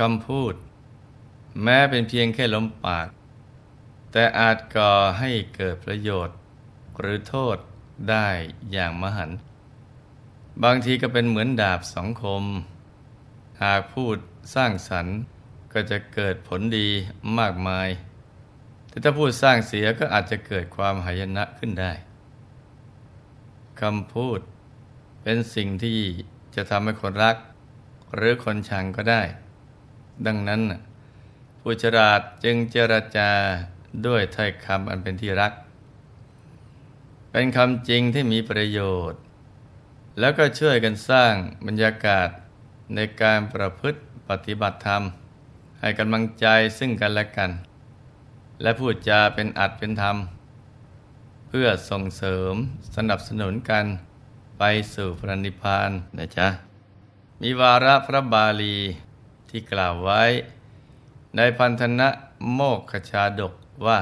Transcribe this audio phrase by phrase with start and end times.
[0.00, 0.54] คำพูด
[1.62, 3.08] แม้เป็นเพียงแค่ลมปาก
[4.12, 6.36] แต่อาจก่อให้เกิดประโยชน์
[6.98, 7.56] หรือโทษ
[8.10, 8.28] ได้
[8.72, 9.30] อย่างมหัน
[10.62, 12.44] บางทีก็เป็นเหมือนดาบสองคม
[13.62, 14.16] หากพูด
[14.54, 15.16] สร้างสรรค์
[15.72, 16.88] ก็จะเกิดผลดี
[17.38, 17.88] มากมาย
[18.88, 21.92] แต่ถ้าพูดสร้างเสียก็อาจจะเกิดความหายนะขึ้นได้
[23.80, 24.40] คำพูด
[25.22, 25.98] เป็นสิ่งที่
[26.54, 27.36] จะทำให้คนรัก
[28.14, 29.22] หรือคนชังก็ได้
[30.26, 30.62] ดังนั้น
[31.60, 33.30] ผู้ฉลาดจึงเจรจา
[34.06, 35.52] ด้วยถ้อยคำอันเป็นที่รัก
[37.30, 39.20] เป็นคำจริงที่มีประโยชน์
[40.18, 41.34] แล้วก็ช่วยกันสร้าง
[41.66, 42.28] บรรยากาศ
[42.94, 45.02] ในการประพฤติปฏิบัติธรรม
[45.80, 46.46] ให้กำลังใจ
[46.78, 47.50] ซึ่งกันและกัน
[48.62, 50.16] และพูดจาเป็นอัดเป็นธรรม
[51.48, 52.54] เพื่อส่งเสริม
[52.96, 53.84] สนับสนุนกัน
[54.58, 54.62] ไป
[54.94, 56.48] สู่พระนิพพานนะจ๊ะ
[57.42, 58.76] มีวาระพระบาลี
[59.50, 60.22] ที่กล่าวไว้
[61.36, 62.08] ในพันธนะ
[62.54, 63.54] โมกขชาดก
[63.86, 64.00] ว่า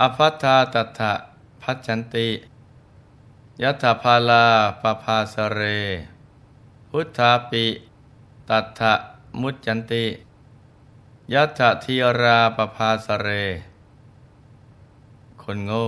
[0.00, 1.12] อภัทธาตถะ
[1.62, 2.28] พัจจันติ
[3.62, 4.44] ยัตถพาลา
[4.82, 5.62] ปภาสเร
[6.88, 7.64] พุทธาปิ
[8.50, 8.94] ตัทะ
[9.40, 10.04] มุจจันติ
[11.34, 13.28] ยัตถทีราปภาสเร
[15.42, 15.86] คนโง่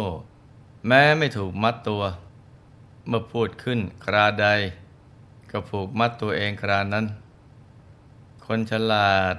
[0.87, 2.03] แม้ไม่ถูกมัดตัว
[3.07, 4.47] เมื่อพูดขึ้นคราใด
[5.51, 7.07] ก็ผูกมัดตัวเองครานั้น
[8.47, 9.35] คนฉลาด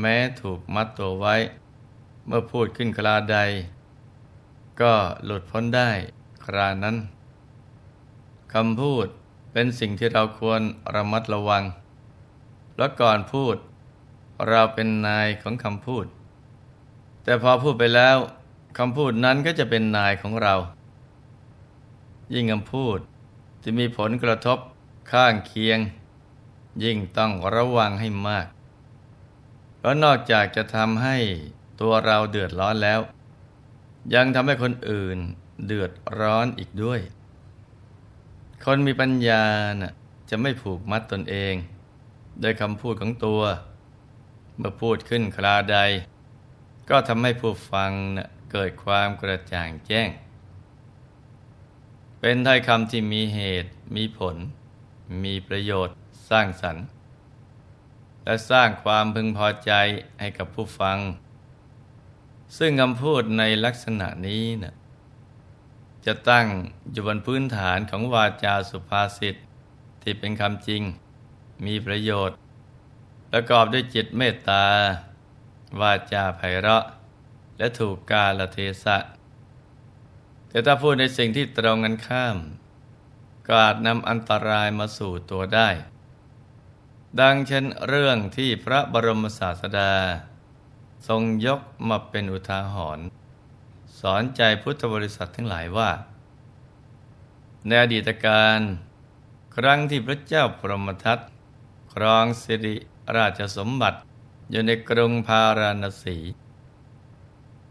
[0.00, 1.34] แม้ถูกมัดตัวไว้
[2.26, 3.38] เมื่อพูดขึ้นคราใด
[4.80, 4.94] ก็
[5.24, 5.90] หลุดพ้นได้
[6.44, 6.96] ครานั้น
[8.54, 9.06] คำพูด
[9.52, 10.60] เป็นสิ่งที่เราควร
[10.94, 11.64] ระมัดระวัง
[12.78, 13.56] แล้วก่อนพูด
[14.48, 16.06] เราเป็นนายของคำพูด
[17.24, 18.16] แต่พอพูดไปแล้ว
[18.78, 20.54] คำพูดนั้นก็จะเป็นนายของเรา
[22.34, 22.98] ยิ่งคำพูด
[23.62, 24.58] ที่มีผลกระทบ
[25.12, 25.78] ข้างเคียง
[26.84, 28.46] ยิ่งต้องระวังให้มาก
[29.78, 31.16] เพราะนอกจากจะทำให้
[31.80, 33.00] ตัวเราเดือดร้อนแล้ว
[34.14, 35.18] ยังทำให้คนอื่น
[35.66, 37.00] เดือดร้อนอีกด้วย
[38.64, 39.44] คนมีปัญญา
[39.80, 39.92] นะ่ะ
[40.30, 41.54] จะไม่ผูกมัดตนเอง
[42.40, 43.42] โดยคำพูดของตัว
[44.56, 45.78] เมื่อพูดขึ้นคราใด
[46.90, 50.08] ก็ทำให้ผู้ฟังนะเกิดความกระจ่างแจ้ง
[52.20, 54.36] เป็นถ้อยคำที่มีเหตุ มีผล
[55.24, 55.94] มีประโยชน์
[56.30, 56.84] สร้างสรรค์
[58.24, 59.72] และสร้างความพึงพอใจ
[60.20, 60.98] ให้กับผู้ฟัง
[62.58, 64.74] ซึ่งคำพูดในลักษณะนี้นะ
[66.06, 66.46] จะตั้ง
[66.90, 69.34] อยู่บนพื้นฐานของวาจาสุภาษิต
[70.02, 70.82] ที่เป็นคำจริง
[71.66, 72.36] มีประโยชน์
[73.30, 74.64] ประกอบด้วยจิตเมตตา
[75.80, 76.84] วาจาไพเราะ
[77.58, 78.96] และถูกกาลเทศะ
[80.48, 82.36] แต่ถ้าพูดในสิ่งที่ตรงกันข้าม
[83.46, 85.68] ก็อาจนำอันตรายมาสู่ตัวได้
[87.20, 89.92] ดังเช่นเรื่องที่พระบรมศาสดา
[91.08, 93.06] ทรงยกมาเป็นอุทาหรณ์
[94.00, 95.90] สอนใจพุทธบริษัททั้งหลายว่า
[97.66, 98.60] ในอดีตการ
[99.56, 101.18] ครั้งที่พระเจ้าพรหมทัต
[101.92, 102.76] ครองสิริ
[103.16, 103.98] ราชสมบัติ
[104.50, 106.16] อยู่ในกรุงพาราณสี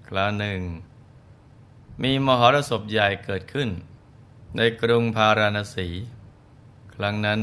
[0.08, 0.62] คราวหนึ่ง
[2.02, 3.70] มีมหรสพใหญ่เกิดขึ้น
[4.58, 5.88] ในกรุงพาราณสี
[6.94, 7.40] ครั้งนั้น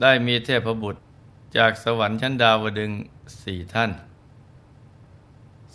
[0.00, 1.00] ได้มีเทพบุตร
[1.56, 2.92] จากสวรรค์ชั้นดาวดึง
[3.42, 3.90] สี่ท่าน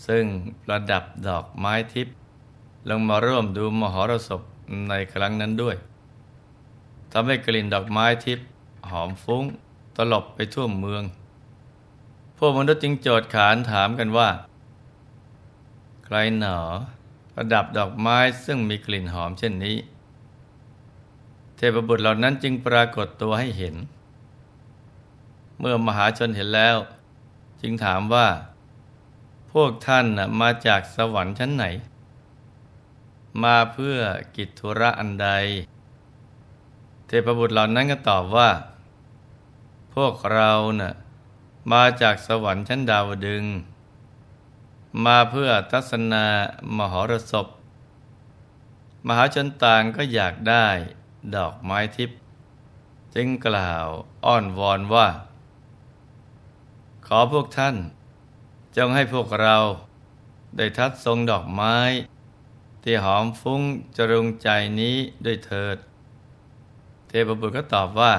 [0.07, 0.25] ซึ่ง
[0.63, 2.15] ประดับดอกไม้ทิพย์
[2.89, 4.41] ลงมาร่วมดูมหรสพ
[4.89, 5.75] ในครั้งนั้นด้วย
[7.11, 8.47] ทำให้กลิ่นดอกไม้ทิพย์
[8.89, 9.43] หอมฟุ้ง
[9.95, 11.03] ตลบไปทั่วเมือง
[12.37, 14.29] พวกมนุษย์จึงโจทย์ขานถามกันว่า
[16.05, 16.59] ใครหนอ
[17.33, 19.77] ประดับดอกไม้ซึ่งมีกลิ่นหอมเช่นนี้
[21.55, 23.75] เทพบุตรเหล่านั้นจึงปรากฏตัวให้เห็น
[25.59, 26.77] เมื่อมหาชนเห็นแล้ว
[27.61, 28.27] จึงถามว่า
[29.51, 30.05] พวกท่าน
[30.41, 31.65] มาจากสวรรค์ชั้นไหน
[33.43, 33.97] มาเพื่อ
[34.35, 35.29] กิจธุระอันใด
[37.07, 38.49] เทพบุตรเหล่านั้นก็ตอบว่า
[39.93, 40.93] พวกเรานะ่ะ
[41.71, 43.45] มาจากสวรรค์ชั้นดาวดึง
[45.05, 46.25] มาเพื่อทัศนา
[46.77, 47.47] มหรสพ
[49.07, 50.67] มหาชนต่างก็อยากได้
[51.35, 52.19] ดอกไม้ทิพย์
[53.15, 53.87] จึงกล่าว
[54.25, 55.07] อ้อนวอนว่า
[57.11, 57.75] ขอพวกท่าน
[58.77, 59.55] จงให้พวกเรา
[60.57, 61.77] ได้ทัดทรงดอกไม้
[62.83, 63.61] ที่หอมฟุ้ง
[63.97, 64.95] จรุงใจนี้
[65.25, 65.77] ด้วยเถิด
[67.07, 68.13] เทพบุตรก็ตอบว่า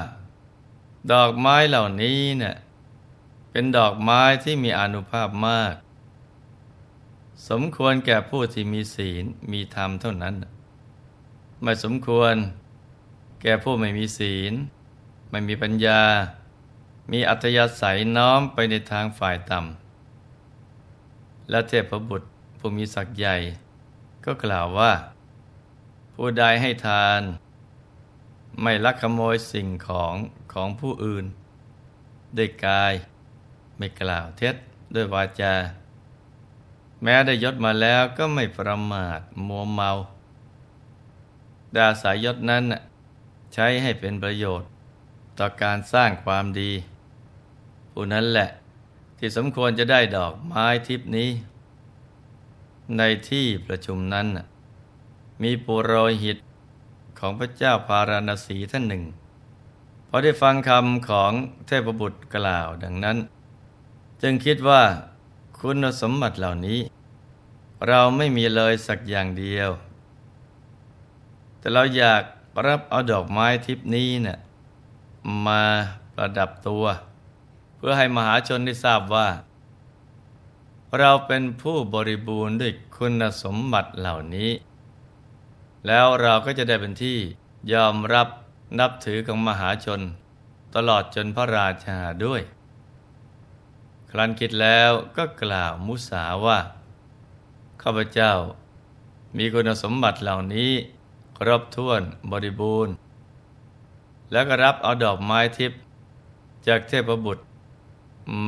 [1.12, 2.56] ดอกไม้เหล่านี้เนะ่ย
[3.50, 5.74] เป็นดอกไม้ที่มีอนุภาพมาก
[7.48, 10.34] สมควรแก่ผู้ที่มีศีลมีธรรมเท่านั้น
[11.62, 12.34] ไม่สมควร
[13.42, 14.52] แก่ผู้ไม่มีศีล
[15.30, 16.02] ไม่มีปัญญา
[17.10, 23.36] มีอัธยาศัยน้อมไปในทางฝ่ายต่ำ และเทพบุตรผู้มีศักย์ใหญ่
[24.24, 24.92] ก็กล่าวว่า
[26.14, 27.20] ผู้ใดให้ทาน
[28.62, 30.14] ไม่ลักขโมยสิ่งของ
[30.52, 31.24] ของผู้อื่น
[32.36, 32.92] ด้วยกาย
[33.78, 34.54] ไม่กล่าวเท็จ
[34.94, 35.54] ด้วยวาจา
[37.02, 39.90] แม้ได้ยศมาแล้วก็ไม่ประมาทมัวเมา
[41.76, 42.64] ดาสายยศนั้น
[43.54, 44.68] ใช้ให้เป็นประโยชน์
[45.40, 46.72] ต่อการสร้างความดี
[47.92, 48.48] ผู้นั้นแหละ
[49.18, 51.30] ที่สมควรจะได้ดอกไม้ทิพนี้
[52.98, 54.26] ในที่ประชุมนั้น
[55.42, 56.36] มีปุโรหิต
[57.18, 59.04] ของพระเจ้าพาราณสีท่านหนึ่ง
[60.08, 61.32] พอได้ฟังคำของ
[61.66, 63.16] เทพบุตรกล่าวดังนั้น
[64.22, 64.82] จึงคิดว่า
[65.60, 66.80] คุณสมบัติเหล่านี้
[67.88, 69.70] เราไม่มีเลยสักอย่างเดียว
[71.58, 72.22] แต่เราอยาก
[72.66, 74.38] รับเอาดอกไม้ทิพนี้เนะ่ย
[75.46, 75.62] มา
[76.14, 76.84] ประดับตัว
[77.76, 79.28] เพื่อให้มหาชนได้ทราบว่า
[80.98, 84.50] เราเป็นผู้บริบูรณ์ด้วยคุณสมบัติเหล่านี้
[85.86, 87.18] แล้วเราก็จะได้เป็นที่
[87.72, 88.28] ยอมรับ
[88.78, 90.00] นับถือของมหาชน
[90.74, 92.42] ตลอดจนพระราชาด้วย
[94.10, 96.58] ครั้นคิดแล้วก็กล่าวมุสาว่า
[97.82, 98.32] ข้าพเจ้า
[99.36, 100.72] มีคุณสมบัติเหล่านี้
[101.38, 102.94] ครบถ้วนบริบูรณ์
[104.32, 105.78] แล้วก็รับเอาดอกไม้ทิพย์
[106.66, 107.42] จากเทพบุตร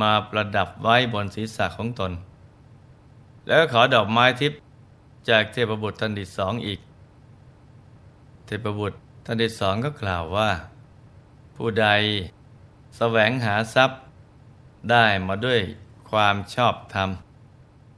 [0.01, 2.11] มาประดับไว้บนศีรษะของตน
[3.47, 4.57] แล้วก็ขอดอกไม้ทิพย์
[5.29, 6.79] จากเทพบุตรทันทีสองอีก
[8.45, 10.49] เทพบุตรท่านที่สองก็กล่าวว่า
[11.55, 11.95] ผู้ใดส
[12.97, 13.99] แสวงหาทรัพย์
[14.91, 15.59] ได้มาด้วย
[16.09, 17.09] ความชอบธรรม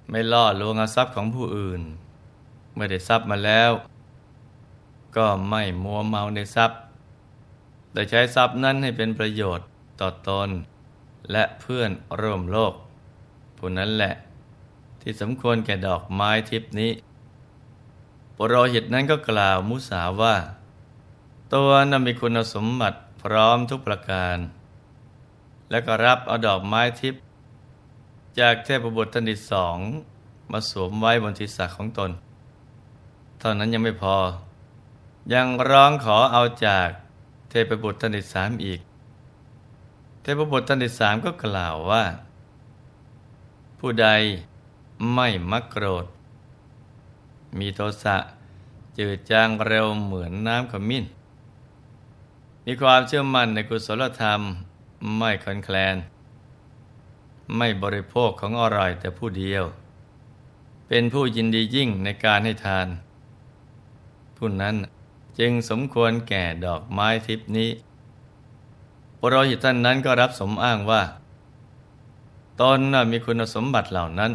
[0.10, 1.82] ไม่ล่อลวงเอาทรัพย์ของผู้อื่น
[2.74, 3.72] เมื่อได้ทรัพย์มาแล้ว
[5.16, 6.80] ก็ไม่มัวเมาในทรัพย์
[7.96, 9.68] แต่ใช้ทรัพย์นั้นให้เป็นประโยชน์
[10.02, 10.50] ต่อตน
[11.32, 12.74] และเพื่อนร่วมโลก
[13.58, 14.14] ผู้นั้นแหละ
[15.02, 16.92] ที่สมควรแก่ดอกไม้ทิพนี้
[18.38, 20.36] ปรหิตนั้นก็กล่าวมุสาว่า
[21.54, 24.38] ตัวนั้นมีคุณสมบัติพร้อมทุกประการ
[25.70, 27.16] และก็รับเอาดอกไม้ทิพ
[28.40, 29.78] จากเทพบุตรท่านที่สอง
[30.52, 32.12] มาสวมไว้บนศีรษะของตน
[33.40, 34.18] เท่านั้นยังไม่พอ
[35.34, 36.90] ยังร้องขอเอาจาก
[37.70, 38.80] พบุตรท่านที่สามอีก
[40.22, 42.04] เทพบุตรท่านที่สามก็กล่าวว่า
[43.80, 44.08] ผู้ใด
[45.14, 46.06] ไม่มักโกรธ
[47.60, 48.18] มีโทสะ
[48.98, 51.06] จืดจางเร็วเหมือนน้ำขมิ้น
[52.66, 54.42] มีความเชื่อมั่นในกุศลธรรม
[55.18, 55.96] ไม่คลอนแคลน
[57.58, 59.64] ไม่บริโภคของอร่อยแต่ผู้เดียว
[60.88, 62.88] เป็นผู้ยินดียิ่งในการให้ทาน
[64.38, 64.76] ผู้นั้น
[65.40, 67.70] จึงสมควรแก่ดอกไม้ทิพนี้
[69.20, 71.02] ปรหิตท่านนั้นก็รับสมอ้างว่า
[72.62, 72.80] ตน
[73.12, 74.32] มีคุณสมบัติเหล่านั้น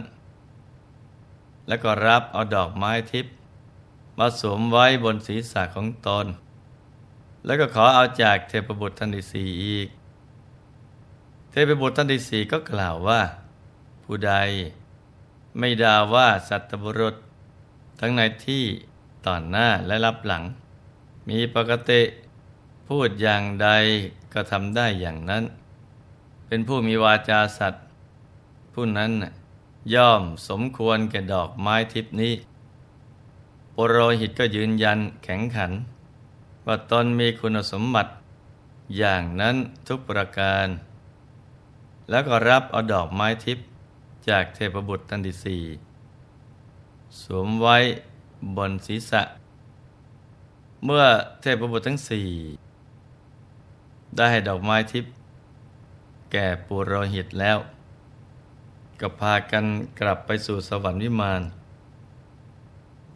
[1.68, 3.26] และก็รับเอาดอกไม้ทิพ
[4.18, 6.26] มาสวมไว้บนศีรษะของตน
[7.44, 9.88] แล้วก็ขอเอาจากเทพบุตรท่านที่สี่อีก
[11.50, 13.20] เทพบุตรท่านที่สี่ก็กล่าวว่า
[14.04, 14.32] ผู้ใด
[15.58, 17.16] ไม่ด่าว่าสัตบุรุษ
[18.00, 18.64] ทั้งในที่
[19.26, 20.42] ต่อนหน้าและรับหลัง
[21.28, 22.02] มีปกติ
[22.88, 23.68] พูดอย่างใด
[24.32, 25.44] ก็ทำได้อย่างนั้น
[26.46, 27.84] เป็นผู้มีวาจาสัตว์
[28.72, 29.12] ผู้นั้น
[29.94, 32.34] ย่อมสมควรแก่ดอกไม้ทิพนี้
[33.74, 35.72] ปโรหิตก็ยืนยันแข็งขัน
[36.66, 38.10] ว่าตนมีคุณสมบัติ
[38.98, 39.56] อย่างนั้น
[39.88, 40.66] ทุกประการ
[42.10, 43.58] แล้วก็รับเอาดอกไม้ทิพ
[44.28, 45.62] จากเทพบุตรทันทีสี่
[47.22, 47.76] สวมไว้
[48.56, 49.22] บนศีรษะ
[50.84, 51.04] เมื่อ
[51.40, 52.28] เทพบุตรทั้งสี่
[54.16, 55.12] ได้ให้ดอกไม้ทิพย์
[56.32, 57.58] แก่ปุโรหิตแล้ว
[59.00, 59.64] ก็พากัน
[60.00, 61.42] กลับไปสู่สวรรค์วิมาน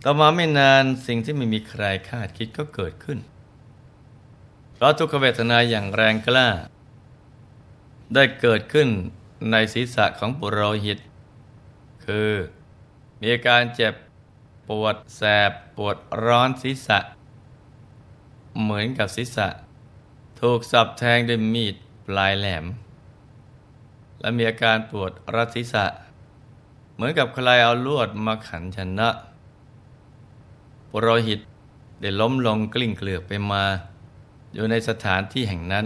[0.03, 3.19] ต่อมาไม่นานสิ่งที่ไม่มีใครคาดคิดก็เกิดขึ้น
[4.73, 6.49] เพราะทุกขเวทนาอย่างแรงกล้า
[8.15, 8.89] ได้เกิดขึ้น
[9.51, 10.99] ในศีรษะของปุโรหิต
[12.05, 12.33] คือ
[13.21, 13.95] มีอาการเจ็บ
[14.69, 16.99] ปวดแสบปวดร้อนศีรษะ
[18.61, 19.49] เหมือนกับศีรษะ
[20.41, 21.75] ถูกสับแทงด้วยมีด
[22.07, 22.65] ปลายแหลม
[24.21, 25.87] และมีอาการปวดรัศีรษะ
[26.95, 29.09] เหมือนกับใครเอาลวดมาขันชนะ
[30.91, 31.41] ปรหิต
[32.01, 33.65] ได้ล้มลงกลิ้งเกลือกไปมา
[34.55, 35.85] อยู่ในสถานที่แห่งนั้น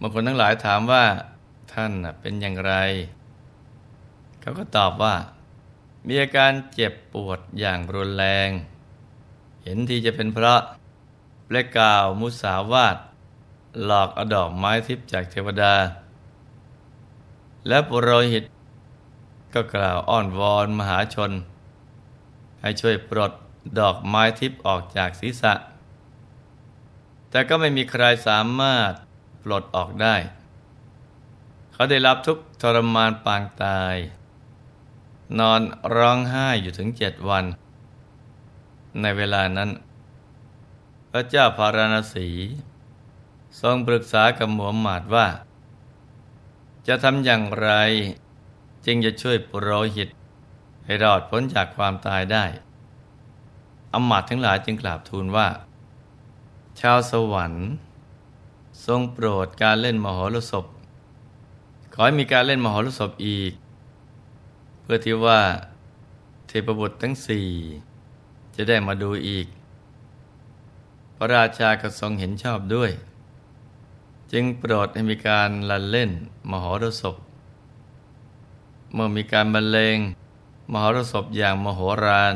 [0.00, 1.04] บางคนทั้งหลายถามว่า
[1.72, 2.74] ท่านเป็นอย่างไร
[4.40, 5.14] เขาก็ตอบว่า
[6.06, 8.48] มีอาการเจ็บปวดอย่างรุนแรง
[9.62, 10.60] เห็นที่จะเป็นเพราะ
[11.46, 12.96] เปลกาวมุสาวาต
[13.84, 15.74] หลอกเอาดอกไม้ทิพย์จากเทวดา
[17.68, 18.44] และปุโรหิต
[19.54, 21.32] ก็กล่าวอ้อนวอนมหาชน
[22.60, 23.32] ให้ช่วยปลด
[23.78, 25.52] ดอกไม้ทิพย์ออกจากศีรษะ
[27.30, 28.92] แต่ก็ไม่มีใครสามารถ
[29.42, 30.16] ปลดออกได้
[31.72, 33.96] เขาได้รับทุกทรมานปางตาย
[35.38, 35.60] นอน
[35.96, 37.44] ร้องไห้อยู่ถึงเจ็ดวัน
[39.00, 39.70] ในเวลานั้น
[41.16, 42.28] ระเจ้าพาราณสี
[43.60, 45.26] ทรงปรึกษากับหมูหมาดว่า
[46.86, 47.70] จะทำอย่างไร
[48.86, 50.08] จึงจะช่วยปุโรหิต
[50.84, 52.44] ให้รอดพ้นจากความตายได้
[53.92, 55.48] อมาตทั้งหลายจึงกราบทูลว่า
[56.80, 57.68] ชาวสวรรค์
[58.86, 60.64] ทรงโปรดการเล่นมโหรสพ
[61.92, 63.52] ขอให้มีการเล่นมโหรสพอีก
[64.82, 65.40] เพื่อที่ว่า
[66.46, 67.48] เทพบุตรทั้งสี่
[68.56, 69.46] จะได้มาดูอีก
[71.16, 72.90] พระราชาก็ทรงเห็นชอบด้วย
[74.32, 76.10] จึงโปรดให้มีการลันเล่น
[76.50, 77.16] มโหรสพ
[78.92, 79.98] เมื่อมีการบรรเลง
[80.72, 82.34] มโหรสพอย่างมโหฬาร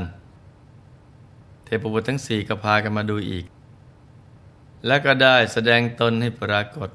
[1.64, 3.47] เทพบุตรทั้งสี่ก็พากันมาดูอีก
[4.87, 6.90] และก็ได้แสดงตนให้ปรากฏ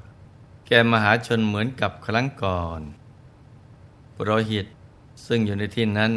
[0.66, 2.80] แก่มหาชนเหมือนกับครั้งก่อน
[4.16, 4.66] ปรหิต
[5.26, 6.12] ซึ่งอยู่ในที่นั้น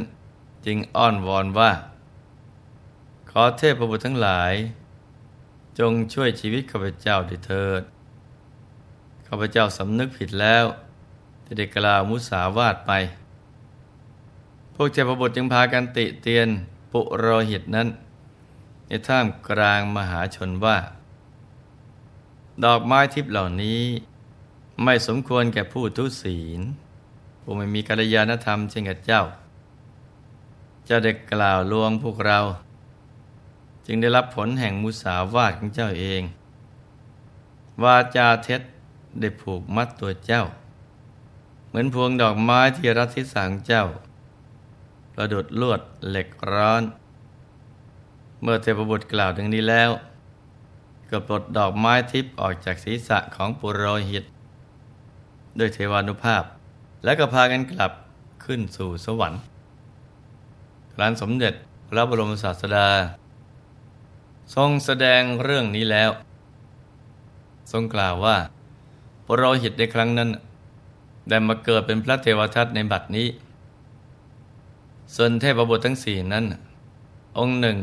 [0.65, 1.71] จึงอ้อนวอนว่า
[3.29, 4.53] ขอเทพบุตรทั้งหลาย
[5.79, 7.81] จงช่วยชีวิตข้าพเจ้าด้วยเถิด
[9.27, 10.65] ข้าพเจ้าสำนึกผิดแล้ว
[11.45, 12.91] จะได้กล่าวมุสาวาทไป
[14.73, 16.49] พวกเทพบุตรจึงพากันติเตียน
[16.91, 17.87] ปุโรหิตนั้น
[18.87, 20.77] ในท่ามกลางมหาชนว่า
[22.63, 23.81] ดอกไม้ทิพย์เหล่านี้
[24.83, 26.61] ไม่สมควรแก่ผู้ทุศีล
[27.41, 29.23] ผู้ไม่มีกัลยาณธรรมเช่นกับเจ้า
[30.87, 32.39] จ้าได้กล่าวลวงพวกเรา
[33.87, 36.21] จึงได้รับผลแห่งมุสาวาทของเจ้าเอง
[37.83, 38.61] วาจาเท็จ
[39.19, 40.43] ได้ผูกมัดตัวเจ้า
[41.67, 43.83] เหมือนพวงดอกไม้ที่รัที่สังเจ้า
[45.13, 46.83] ประดุดลวดเหล็กร้อน
[48.41, 49.91] เมื่อเทพบุตรกล่าวดังนี้แล้ว
[51.09, 54.23] ก็ปลดดอกไม้ทิพย์ออกจากศีรษะของปุโรหิต
[55.57, 56.43] ด้วยเทวานุภาพ
[57.03, 57.91] และก็พากันกลับ
[58.45, 59.41] ขึ้นสู่สวรรค์
[60.99, 61.53] รั้นสมเด็จ
[61.89, 62.87] พระบรมศาสดา
[64.55, 66.11] ทรงแสดงเรื่องนี้แล้ว
[67.71, 68.37] ทรงกล่าวว่า
[69.25, 70.29] ปรหิตในครั้งนั้น
[71.29, 73.27] ได้มาเกิดเป็นพระเทวทัตในบัดนี้
[75.15, 76.45] ส่วนเทพบุตรทั้งสี่นั้น
[77.37, 77.77] องค์หนึ่ง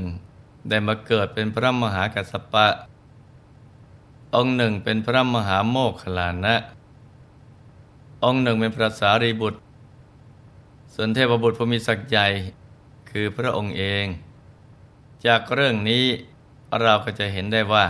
[0.69, 2.67] ได้มาเกิดเป็นพระมหากัสปะ
[4.37, 6.55] องค์หนึ่งเป็นพระมหาโมคคลานะ
[8.25, 9.61] องค์หนึ่งเป็นพระสารีบุตร
[10.95, 12.27] ส่วนเทพบุตรผู้มีศักย์ใหญ่
[13.11, 14.05] คือพระองค์เอง
[15.27, 16.05] จากเรื่องนี้
[16.83, 17.87] เราก็จะเห็นได้ว่า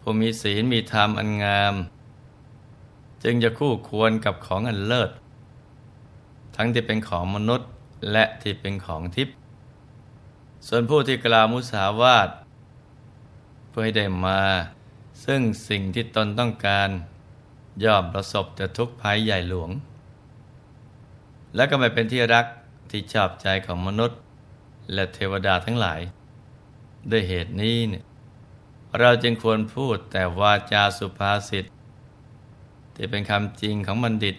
[0.00, 1.74] ผู้มีศีลมีธรรมอันงาม
[3.22, 5.10] จึงจะคู่ควรกับของอันเลิศ
[6.56, 7.68] ทั้งที่เป็นของมนุษย์
[8.12, 9.34] และที่เป็นของทิพย์
[10.66, 12.28] ส่วนผู้ที่กล่าวมุสาวาท
[13.68, 14.40] เพื่อให้ได้มา
[15.24, 16.88] ซึ่งสิ่งที่ตนต้องการ
[17.84, 19.70] ย่อมประสบแต่ทุกภัยใหญ่หลวง
[21.54, 22.46] และก็ไม่เป็นที่รัก
[22.90, 24.18] ที่ชอบใจของมนุษย์
[24.92, 26.00] และเทวดาทั้งหลาย
[27.10, 28.04] ด้วยเหตุนี้เนี่ย
[28.98, 31.64] เราจึงควรพูดแต่วาจาสุภาษิต
[32.94, 34.36] ที่เป็นคำจริงของบัณฑิต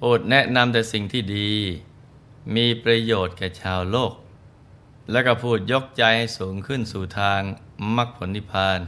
[0.00, 1.50] พูดแนะนำแต่สิ่งที่ดี
[2.54, 4.12] มีประโยชน์แก่ชาวโลก
[5.10, 7.40] แล้วก็พูดยกใจให้สูงขึ้นสู่ทาง
[7.96, 8.80] มรรคผลนิพพาน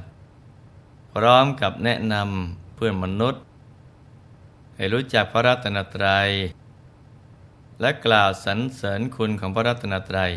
[1.12, 3.42] พร้อมกับแนะนำเพื่อนมนุษย์
[4.76, 6.28] ให้รู้จักพระรัตนตรัย
[7.80, 10.32] และกล่าวสรรเสริญคุณของพระรัตนตรัย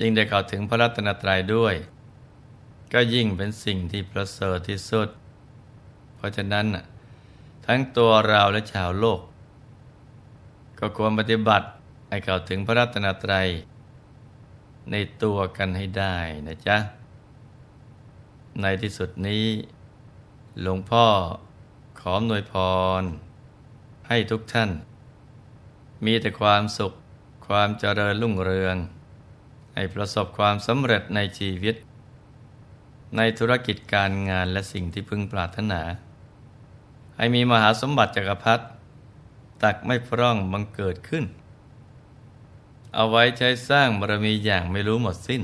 [0.00, 1.74] ยิ่งได้กล่าวถึงพระรัตนตรัยด้วย
[2.92, 5.08] ก็ยิ่งเป็นสิ่งที่ประเสริฐที่สุด
[6.16, 6.66] เพราะฉะนั้น
[7.66, 9.20] ทั้งตัวเราและชาวโลก
[10.78, 11.66] ก็ควรปฏิบัติ
[12.08, 13.48] ให้กล่าวถึงพระรัตนตรัย
[14.90, 16.76] ในตัวกันให้ได้นะจ๊ะ
[18.60, 19.46] ในที่สุดนี้
[20.62, 21.06] หลวงพ่อ
[22.00, 22.54] ขอหน่วยพ
[23.00, 23.02] ร
[24.08, 24.70] ให้ทุกท่าน
[26.04, 26.92] มีแต่ความสุข
[27.46, 28.76] ความเจริญรุ่งเรือง
[29.78, 31.76] ให้ประสบความสำเร็จในชีวิต
[33.16, 35.82] ในธุรกิจการงานและสิ่งที่พึงปรารถนา
[37.16, 38.64] ให้มีมหาสมบัติจักรพรรดิ
[39.62, 41.24] ตักไม่พร่องบังเกิดขึ้น
[42.94, 45.42] เอาไว้ใช้สร้างบารมีอย่างไม่รู้หมดสิ้น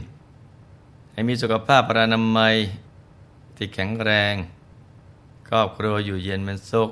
[1.12, 2.56] ให้มีสุขภาพปรานามัย
[3.56, 4.34] ที่แข็งแรง
[5.48, 6.90] ครอบครัวอยู่เย็นเป็นสุข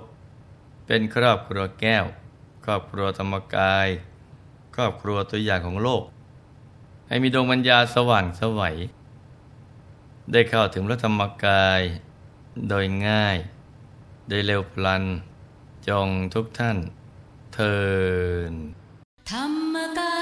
[0.87, 2.04] เป็นครอบครัวแก้ว
[2.64, 3.88] ครอบครัวธรรมกาย
[4.75, 6.04] ครอบครัวตัวอย่างของโลก
[7.12, 8.76] ให้มีดวงปัญญาสว่างสวัย
[10.33, 11.83] ได้เข้าถึงรัธรรมกาย
[12.69, 13.37] โดยง่าย
[14.28, 15.04] โดยเร็วพลัน
[15.88, 16.78] จงทุกท่าน
[17.54, 17.76] เทิ
[18.50, 18.52] น
[19.31, 20.22] ธรรมกาย